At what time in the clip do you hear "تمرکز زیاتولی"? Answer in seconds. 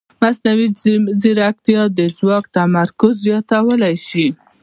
2.57-3.95